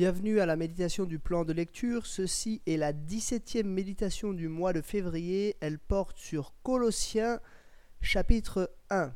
[0.00, 2.06] Bienvenue à la méditation du plan de lecture.
[2.06, 5.58] Ceci est la 17e méditation du mois de février.
[5.60, 7.38] Elle porte sur Colossiens
[8.00, 9.12] chapitre 1.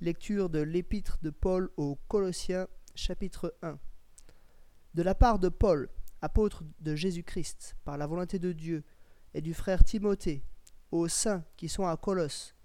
[0.00, 2.66] Lecture de l'épître de Paul aux Colossiens
[2.96, 3.78] chapitre 1.
[4.94, 5.88] De la part de Paul,
[6.22, 8.82] apôtre de Jésus-Christ, par la volonté de Dieu,
[9.32, 10.42] et du frère Timothée,
[10.90, 12.56] aux saints qui sont à Colosse,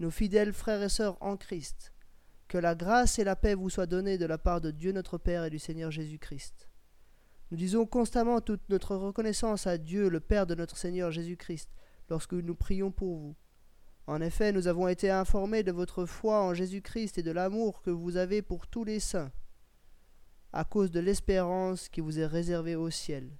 [0.00, 1.94] nos fidèles frères et sœurs en Christ,
[2.46, 5.16] que la grâce et la paix vous soient données de la part de Dieu notre
[5.16, 6.69] Père et du Seigneur Jésus-Christ.
[7.50, 11.68] Nous disons constamment toute notre reconnaissance à Dieu, le Père de notre Seigneur Jésus-Christ,
[12.08, 13.36] lorsque nous prions pour vous.
[14.06, 17.90] En effet, nous avons été informés de votre foi en Jésus-Christ et de l'amour que
[17.90, 19.32] vous avez pour tous les saints,
[20.52, 23.30] à cause de l'espérance qui vous est réservée au ciel.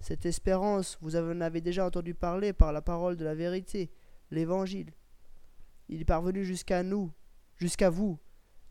[0.00, 3.90] Cette espérance, vous en avez déjà entendu parler par la parole de la vérité,
[4.30, 4.92] l'Évangile.
[5.88, 7.10] Il est parvenu jusqu'à nous,
[7.56, 8.18] jusqu'à vous,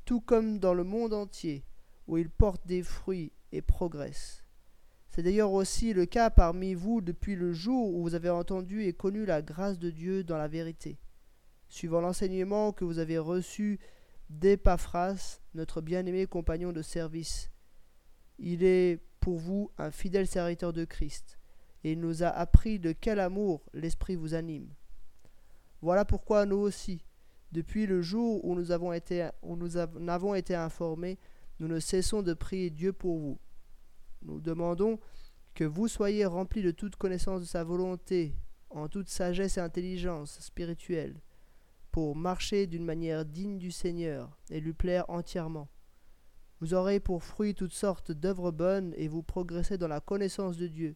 [0.06, 1.66] tout comme dans le monde entier,
[2.08, 4.44] où il porte des fruits et progresse.
[5.20, 8.94] C'est d'ailleurs aussi le cas parmi vous depuis le jour où vous avez entendu et
[8.94, 10.98] connu la grâce de Dieu dans la vérité,
[11.67, 13.81] suivant l'enseignement que vous avez reçu
[14.30, 17.52] d'Epaphras, notre bien-aimé compagnon de service.
[18.38, 21.38] Il est pour vous un fidèle serviteur de Christ,
[21.83, 24.70] et il nous a appris de quel amour l'Esprit vous anime.
[25.81, 27.04] Voilà pourquoi nous aussi,
[27.52, 31.20] depuis le jour où nous avons été, où nous avons été informés,
[31.59, 33.38] nous ne cessons de prier Dieu pour vous
[34.22, 35.00] nous demandons
[35.53, 38.36] que vous soyez remplis de toute connaissance de sa volonté,
[38.70, 41.22] en toute sagesse et intelligence spirituelle,
[41.92, 45.70] pour marcher d'une manière digne du Seigneur et lui plaire entièrement.
[46.61, 50.67] Vous aurez pour fruit toutes sortes d'œuvres bonnes et vous progressez dans la connaissance de
[50.67, 50.95] Dieu.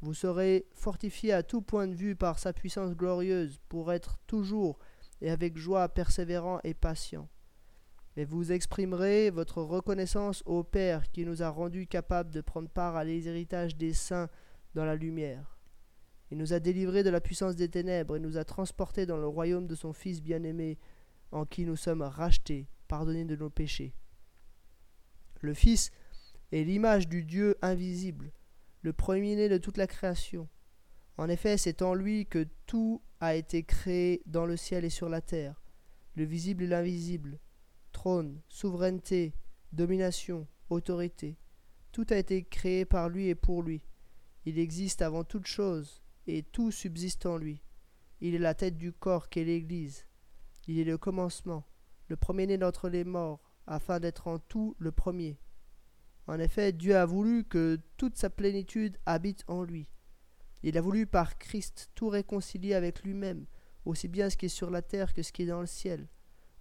[0.00, 4.78] Vous serez fortifiés à tout point de vue par sa puissance glorieuse pour être toujours
[5.20, 7.28] et avec joie persévérant et patient
[8.16, 12.96] et vous exprimerez votre reconnaissance au Père qui nous a rendus capables de prendre part
[12.96, 14.28] à l'héritage des saints
[14.74, 15.58] dans la lumière.
[16.30, 19.26] Il nous a délivrés de la puissance des ténèbres et nous a transportés dans le
[19.26, 20.78] royaume de son Fils bien-aimé,
[21.30, 23.94] en qui nous sommes rachetés, pardonnés de nos péchés.
[25.40, 25.90] Le Fils
[26.52, 28.32] est l'image du Dieu invisible,
[28.82, 30.48] le premier-né de toute la création.
[31.16, 35.08] En effet, c'est en lui que tout a été créé dans le ciel et sur
[35.08, 35.62] la terre,
[36.14, 37.38] le visible et l'invisible
[38.02, 39.32] trône, souveraineté,
[39.72, 41.38] domination, autorité.
[41.92, 43.80] Tout a été créé par lui et pour lui.
[44.44, 47.62] Il existe avant toute chose, et tout subsiste en lui.
[48.20, 50.08] Il est la tête du corps qu'est l'Église.
[50.66, 51.64] Il est le commencement,
[52.08, 55.38] le premier-né d'entre les morts, afin d'être en tout le premier.
[56.26, 59.86] En effet, Dieu a voulu que toute sa plénitude habite en lui.
[60.64, 63.46] Il a voulu par Christ tout réconcilier avec lui-même,
[63.84, 66.08] aussi bien ce qui est sur la terre que ce qui est dans le ciel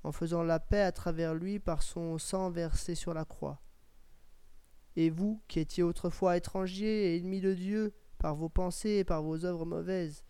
[0.03, 3.61] en faisant la paix à travers lui par son sang versé sur la croix.
[4.95, 9.23] Et vous, qui étiez autrefois étrangers et ennemis de Dieu par vos pensées et par
[9.23, 10.23] vos œuvres mauvaises,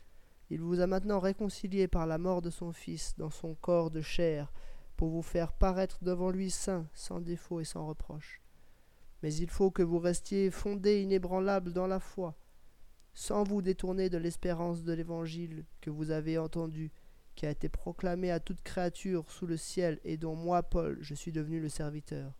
[0.49, 4.01] il vous a maintenant réconciliés par la mort de son Fils dans son corps de
[4.01, 4.51] chair,
[4.97, 8.41] pour vous faire paraître devant lui saint, sans défaut et sans reproche.
[9.23, 12.37] Mais il faut que vous restiez fondés inébranlables dans la foi,
[13.13, 16.91] sans vous détourner de l'espérance de l'Évangile que vous avez entendu,
[17.35, 21.15] qui a été proclamé à toute créature sous le ciel et dont moi, Paul, je
[21.15, 22.33] suis devenu le serviteur.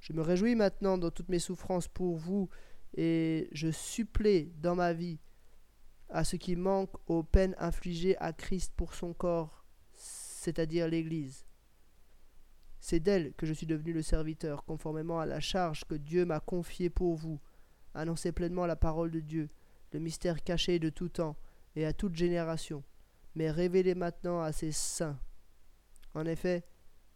[0.00, 2.48] Je me réjouis maintenant dans toutes mes souffrances pour vous,
[2.96, 5.18] et je supplée dans ma vie
[6.10, 11.44] à ce qui manque aux peines infligées à Christ pour son corps, c'est-à-dire l'Église.
[12.80, 16.40] C'est d'elle que je suis devenu le serviteur, conformément à la charge que Dieu m'a
[16.40, 17.40] confiée pour vous.
[17.94, 19.48] Annoncer pleinement la parole de Dieu,
[19.92, 21.36] le mystère caché de tout temps
[21.76, 22.84] et à toute génération
[23.34, 25.18] mais révélez maintenant à ses saints.
[26.14, 26.64] En effet,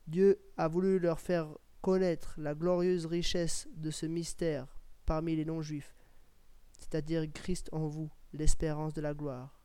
[0.06, 1.48] Dieu a voulu leur faire
[1.80, 5.94] connaître la glorieuse richesse de ce mystère parmi les non-juifs,
[6.78, 9.60] c'est-à-dire Christ en vous, l'espérance de la gloire.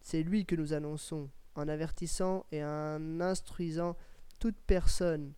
[0.00, 3.96] C'est lui que nous annonçons, en avertissant et en instruisant
[4.38, 5.34] toute personne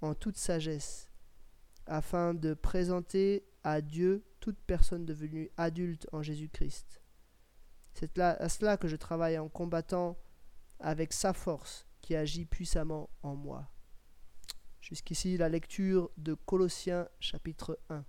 [0.00, 1.08] en toute sagesse,
[1.86, 7.00] afin de présenter à Dieu toute personne devenue adulte en Jésus-Christ.
[7.94, 10.18] C'est à cela que je travaille en combattant
[10.80, 13.70] avec sa force qui agit puissamment en moi.
[14.80, 18.04] Jusqu'ici la lecture de Colossiens chapitre 1.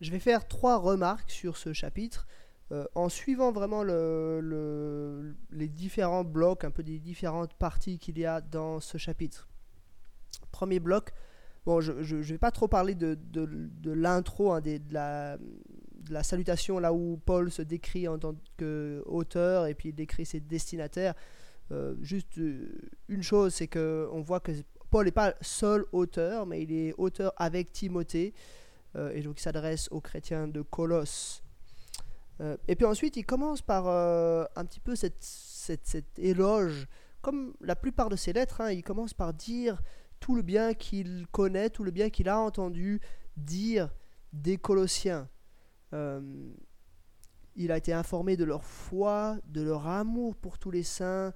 [0.00, 2.26] Je vais faire trois remarques sur ce chapitre
[2.72, 8.26] euh, en suivant vraiment le, les différents blocs, un peu des différentes parties qu'il y
[8.26, 9.48] a dans ce chapitre.
[10.50, 11.12] Premier bloc,
[11.64, 15.38] bon, je ne vais pas trop parler de, de, l'intro, hein, de la,
[16.10, 20.40] la salutation, là où Paul se décrit en tant qu'auteur et puis il décrit ses
[20.40, 21.14] destinataires.
[21.72, 24.52] Euh, juste euh, une chose, c'est qu'on voit que
[24.90, 28.34] Paul n'est pas seul auteur, mais il est auteur avec Timothée,
[28.94, 31.42] euh, et donc il s'adresse aux chrétiens de Colosse.
[32.68, 36.86] Et puis ensuite, il commence par un petit peu cette, éloge,
[37.22, 39.80] comme la plupart de ses lettres, hein, il commence par dire
[40.20, 43.00] tout le bien qu'il connaît, tout le bien qu'il a entendu
[43.38, 43.88] dire
[44.34, 45.30] des Colossiens.
[47.56, 51.32] Il a été informé de leur foi, de leur amour pour tous les saints,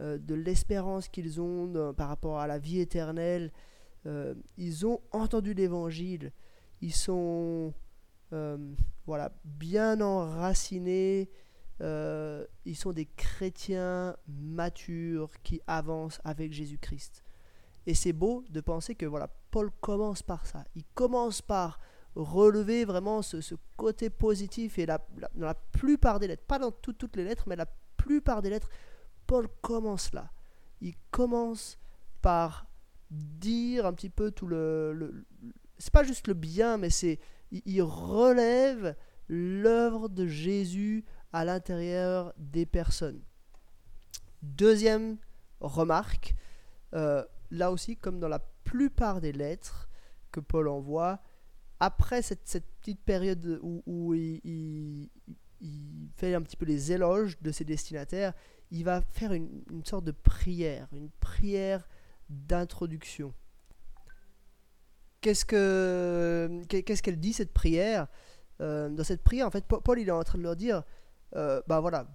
[0.00, 3.52] euh, de l'espérance qu'ils ont par rapport à la vie éternelle.
[4.06, 6.32] Euh, ils ont entendu l'évangile.
[6.80, 7.72] Ils sont
[8.32, 8.58] euh,
[9.06, 11.30] voilà, bien enracinés.
[11.80, 17.24] ils sont des chrétiens matures qui avancent avec Jésus-Christ.
[17.86, 20.64] Et c'est beau de penser que voilà, Paul commence par ça.
[20.76, 21.80] Il commence par
[22.14, 24.98] relever vraiment ce, côté positif et dans
[25.36, 27.66] la plupart des lettres, pas dans toutes les lettres, mais la
[27.96, 28.68] plupart des lettres,
[29.26, 30.30] Paul commence là.
[30.80, 31.78] Il commence
[32.20, 32.66] par
[33.10, 35.24] dire un petit peu tout le.
[35.78, 37.18] c'est pas juste le bien, mais c'est.
[37.50, 38.96] Il, relève
[39.28, 43.20] l'œuvre de Jésus à l'intérieur des personnes.
[44.40, 45.18] Deuxième
[45.60, 46.34] remarque,
[46.94, 49.90] euh, là aussi, comme dans la plupart des lettres
[50.30, 51.20] que Paul envoie,
[51.82, 52.44] après cette,
[52.80, 55.10] petite période où, il,
[56.14, 58.34] fait un petit peu les éloges de ses destinataires,
[58.70, 61.88] il va faire une, sorte de prière, une prière
[62.28, 63.34] d'introduction.
[65.20, 68.06] Qu'est-ce que qu'est-ce qu'elle dit cette prière?
[68.60, 70.84] Euh, Dans cette prière, en fait, Paul il est en train de leur dire,
[71.34, 72.06] euh, bah voilà,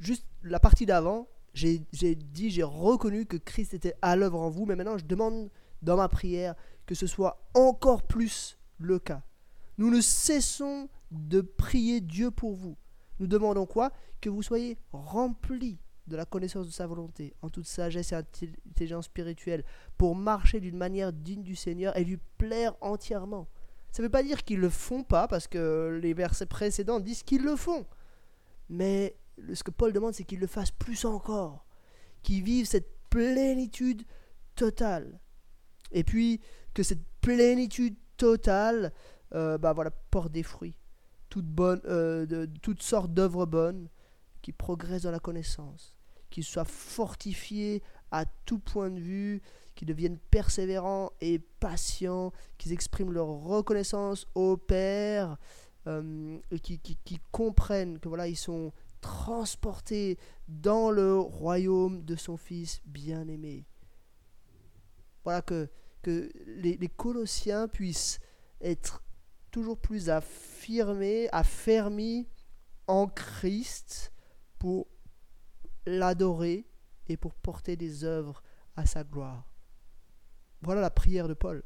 [0.00, 1.78] juste la partie d'avant, j'ai
[2.14, 5.50] dit, j'ai reconnu que Christ était à l'œuvre en vous, mais maintenant je demande
[5.82, 6.54] dans ma prière
[6.86, 9.22] que ce soit encore plus le cas.
[9.78, 12.76] Nous ne cessons de prier Dieu pour vous.
[13.20, 13.92] Nous demandons quoi?
[14.20, 19.06] Que vous soyez remplis de la connaissance de sa volonté, en toute sagesse et intelligence
[19.06, 19.64] spirituelle,
[19.98, 23.48] pour marcher d'une manière digne du Seigneur et lui plaire entièrement.
[23.90, 27.00] Ça ne veut pas dire qu'ils ne le font pas, parce que les versets précédents
[27.00, 27.86] disent qu'ils le font.
[28.68, 29.16] Mais
[29.52, 31.64] ce que Paul demande, c'est qu'ils le fassent plus encore,
[32.22, 34.04] qu'ils vivent cette plénitude
[34.54, 35.18] totale.
[35.92, 36.40] Et puis
[36.76, 38.92] que cette plénitude totale
[39.34, 40.76] euh, bah voilà, porte des fruits
[41.30, 43.88] toutes, bonnes, euh, de, toutes sortes d'œuvres bonnes,
[44.42, 45.94] qui progressent dans la connaissance,
[46.28, 49.40] qui soient fortifiés à tout point de vue,
[49.74, 55.38] qui deviennent persévérants et patients, qui expriment leur reconnaissance au Père,
[55.86, 62.36] euh, qui, qui, qui, comprennent que voilà, ils sont transportés dans le royaume de son
[62.36, 63.64] Fils bien-aimé.
[65.24, 65.68] Voilà que,
[66.06, 68.20] que les, Colossiens puissent
[68.60, 69.02] être
[69.50, 72.28] toujours plus affirmé, affermi
[72.86, 74.12] en Christ
[74.60, 74.86] pour
[75.84, 76.64] l'adorer
[77.08, 78.40] et pour porter des œuvres
[78.76, 79.48] à sa gloire.
[80.62, 81.64] Voilà la prière de Paul.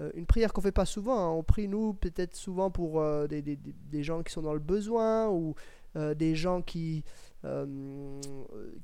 [0.00, 1.18] Euh, une prière qu'on fait pas souvent.
[1.18, 1.32] Hein.
[1.32, 5.54] On prie, nous, peut-être souvent pour euh, des, gens qui sont dans le besoin ou
[5.96, 7.04] euh, des gens qui,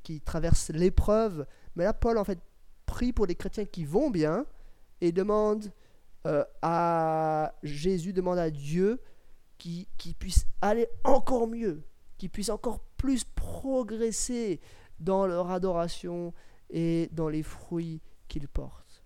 [0.03, 1.47] qui traversent l'épreuve.
[1.75, 2.37] Mais là, Paul, en fait,
[2.85, 4.45] prie pour des chrétiens qui vont bien
[5.01, 5.71] et demande
[6.27, 9.01] euh, à Jésus, demande à Dieu
[9.57, 11.83] qui, qui puisse aller encore mieux,
[12.17, 14.61] qui puisse encore plus progresser
[14.99, 16.33] dans leur adoration
[16.69, 19.03] et dans les fruits qu'ils portent.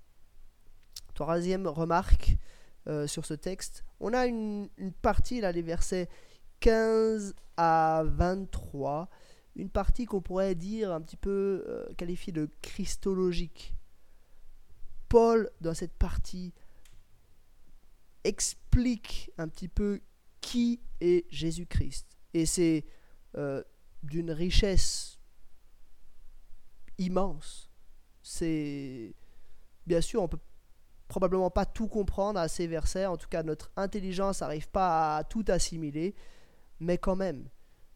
[1.14, 2.38] Troisième remarque
[2.88, 6.10] euh, sur ce texte, on a une, une, partie, là, les versets
[6.60, 9.10] 15 à 23,
[9.56, 13.74] une partie qu'on pourrait dire un petit peu euh, qualifiée de christologique.
[15.10, 16.54] Paul, dans cette partie,
[18.24, 20.02] explique un petit peu
[20.42, 22.08] qui est Jésus-Christ.
[22.34, 22.86] Et c'est
[23.36, 23.64] euh,
[24.04, 25.20] d'une richesse
[26.98, 27.70] immense.
[28.22, 29.16] C'est
[29.86, 30.40] bien sûr, on peut
[31.08, 33.06] probablement pas tout comprendre à ces versets.
[33.06, 36.16] En tout cas, notre intelligence n'arrive pas à tout assimiler,
[36.80, 37.48] mais quand même,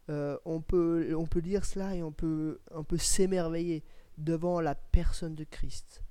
[0.08, 2.58] euh, on peut on lire cela et on peut
[2.98, 3.84] s'émerveiller
[4.18, 6.02] devant la personne de Christ.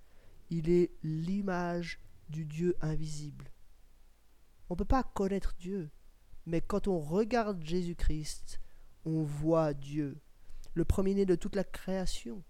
[0.50, 3.52] Il est l'image du Dieu invisible.
[4.70, 5.90] On ne peut pas connaître Dieu.
[6.46, 8.60] Mais quand on regarde Jésus-Christ,
[9.06, 10.20] on voit Dieu,
[10.74, 12.44] le premier-né de toute la création.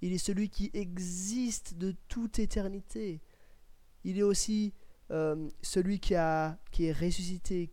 [0.00, 3.20] Il est celui qui existe de toute éternité.
[4.04, 4.74] Il est aussi
[5.10, 7.70] euh, celui qui, est ressuscité,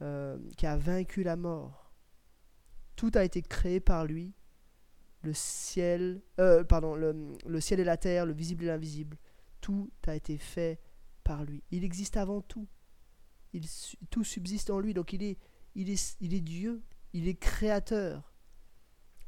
[0.00, 1.92] euh, qui a vaincu la mort.
[2.96, 4.34] Tout a été créé par lui.
[5.22, 9.16] Le ciel, euh, pardon, le, le ciel et la terre, le visible et l'invisible.
[9.60, 10.80] Tout a été fait
[11.24, 11.62] par lui.
[11.70, 12.68] Il existe avant tout
[14.10, 15.38] tout subsiste en lui, donc il est,
[15.74, 16.82] il, est, il est Dieu,
[17.12, 18.32] il est créateur.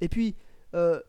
[0.00, 0.37] Et puis,
[0.75, 1.00] euh,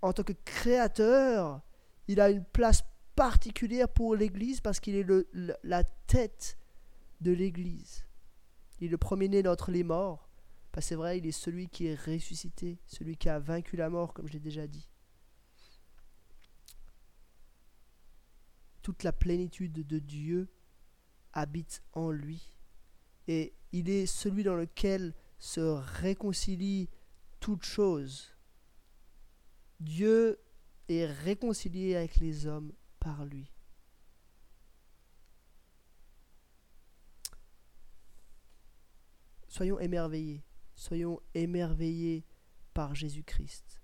[0.00, 1.60] en tant que créateur,
[2.08, 2.82] il a une place
[3.14, 5.28] particulière pour l'Église parce qu'il est le,
[5.62, 6.58] la tête
[7.20, 8.04] de l'Église.
[8.80, 10.28] Il est le premier-né d'entre les morts.
[10.72, 14.14] Parce c'est vrai, il est celui qui est ressuscité, celui qui a vaincu la mort,
[14.14, 14.88] comme je l'ai déjà dit.
[18.80, 20.48] Toute la plénitude de Dieu
[21.34, 22.58] habite en lui.
[23.28, 26.88] Et il est celui dans lequel se réconcilie
[27.38, 28.34] toute chose.
[29.78, 30.40] Dieu
[30.88, 33.52] est réconcilié avec les hommes par lui.
[39.48, 40.42] Soyons émerveillés,
[40.82, 42.26] soyons émerveillés
[42.74, 43.80] par Jésus-Christ,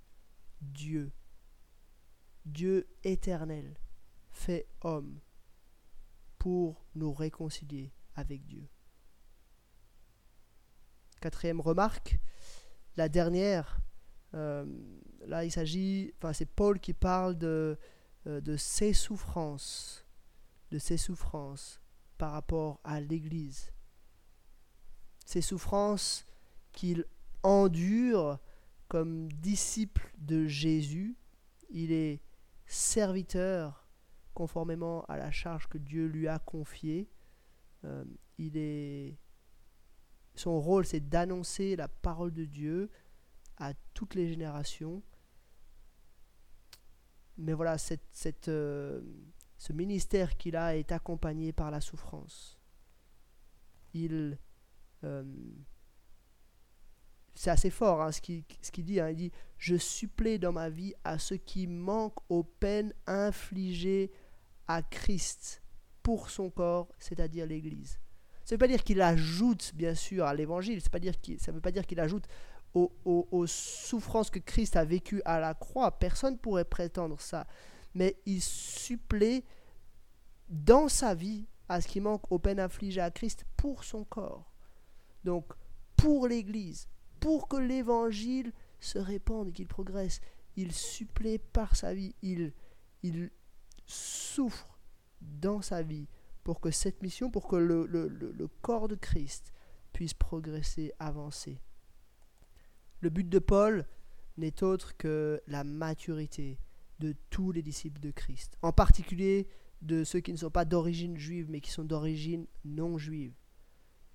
[0.60, 1.12] Dieu,
[2.44, 3.78] Dieu éternel,
[4.32, 5.20] fait homme,
[6.38, 8.68] pour nous réconcilier avec Dieu.
[11.20, 12.18] Quatrième remarque,
[12.96, 13.80] la dernière,
[14.34, 14.66] euh,
[15.26, 17.78] là il s'agit, enfin c'est Paul qui parle de,
[18.26, 20.04] euh, de ses souffrances,
[20.72, 21.80] de ses souffrances
[22.18, 23.72] par rapport à l'Église.
[25.24, 26.24] Ces souffrances
[26.78, 27.06] qu'il
[27.42, 28.38] endure
[28.86, 31.16] comme disciple de Jésus,
[31.70, 32.20] il est
[32.66, 33.88] serviteur
[34.32, 37.10] conformément à la charge que Dieu lui a confiée.
[37.82, 38.04] Euh,
[38.38, 39.18] il est
[40.36, 42.92] son rôle, c'est d'annoncer la parole de Dieu
[43.56, 45.02] à toutes les générations.
[47.38, 47.76] Mais voilà,
[48.46, 49.02] euh,
[49.58, 52.56] ce ministère qu'il a est accompagné par la souffrance.
[53.94, 54.38] Il,
[55.02, 55.24] euh,
[57.38, 58.98] c'est assez fort hein, ce qu'il ce dit.
[58.98, 59.10] Hein.
[59.10, 64.10] il dit Je supplée dans ma vie à ceux qui manquent aux peines infligées
[64.66, 65.62] à Christ
[66.02, 68.00] pour son corps, c'est-à-dire l'Église.
[68.44, 71.70] Ça ne veut pas dire qu'il ajoute, bien sûr, à l'évangile, ça ne veut pas
[71.70, 72.26] dire qu'il ajoute
[72.74, 75.96] aux, souffrances que Christ a vécues à la croix.
[75.96, 77.46] Personne ne pourrait prétendre ça.
[77.94, 79.44] Mais il supplée
[80.48, 84.50] dans sa vie à ce qui manque aux peines infligées à Christ pour son corps.
[85.22, 85.52] Donc,
[85.96, 86.88] pour l'Église,
[87.20, 90.20] pour que l'Évangile se répande et qu'il progresse,
[90.56, 92.52] il supplée par sa vie, il,
[93.02, 93.30] il
[93.86, 94.78] souffre
[95.20, 96.08] dans sa vie
[96.44, 99.52] pour que cette mission, pour que le, le, corps de Christ
[99.92, 101.60] puisse progresser, avancer.
[103.00, 103.86] Le but de Paul
[104.36, 106.58] n'est autre que la maturité
[107.00, 109.48] de tous les disciples de Christ, en particulier
[109.82, 113.34] de ceux qui ne sont pas d'origine juive, mais qui sont d'origine non juive.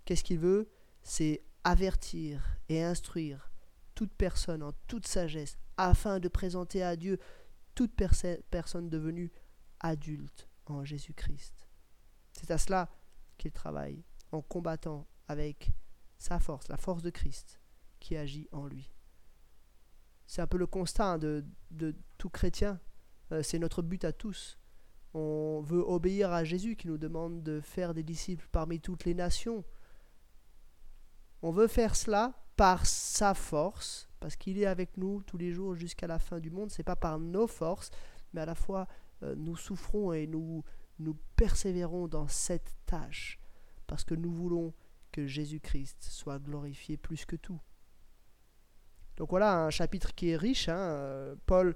[0.05, 0.69] Qu'est-ce qu'il veut?
[1.01, 3.51] C'est avertir et instruire
[3.95, 7.19] toute personne en toute sagesse, afin de présenter à Dieu
[7.75, 9.31] toute personne devenue
[9.79, 11.69] adulte en Jésus-Christ.
[12.33, 12.89] C'est à cela
[13.37, 15.71] qu'il travaille, en combattant avec
[16.17, 17.59] sa force, la force de Christ
[17.99, 18.91] qui agit en lui.
[20.25, 21.45] C'est un peu le constat hein, de,
[22.17, 22.79] tout chrétien.
[23.31, 24.57] Euh, c'est notre but à tous.
[25.13, 29.13] On veut obéir à Jésus qui nous demande de faire des disciples parmi toutes les
[29.13, 29.63] nations.
[31.43, 35.75] On veut faire cela par sa force, parce qu'il est avec nous tous les jours
[35.75, 36.71] jusqu'à la fin du monde.
[36.71, 37.91] C'est pas par nos forces,
[38.33, 38.87] mais à la fois
[39.23, 40.63] euh, nous souffrons et nous,
[40.99, 43.41] nous persévérons dans cette tâche
[43.87, 44.73] parce que nous voulons
[45.11, 47.59] que Jésus-Christ soit glorifié plus que tout.
[49.17, 51.75] Donc voilà un chapitre qui est riche, hein, euh, Paul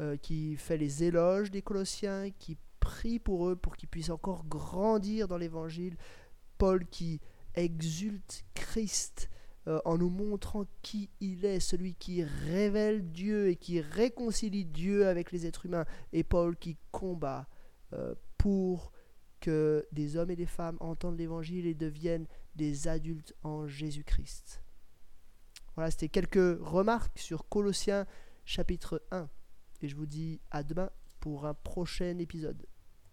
[0.00, 4.44] euh, qui fait les éloges des Colossiens, qui prie pour eux pour qu'ils puissent encore
[4.44, 5.96] grandir dans l'Évangile,
[6.58, 7.22] Paul qui
[7.56, 9.30] exulte Christ
[9.66, 15.08] euh, en nous montrant qui il est, celui qui révèle Dieu et qui réconcilie Dieu
[15.08, 17.48] avec les êtres humains, et Paul qui combat
[18.36, 18.92] pour
[19.40, 24.62] que des hommes et des femmes entendent l'évangile et deviennent des adultes en Jésus-Christ.
[25.76, 28.06] Voilà, c'était quelques remarques sur Colossiens
[28.44, 29.28] chapitre 1.
[29.82, 32.66] Et je vous dis à demain pour un prochain épisode.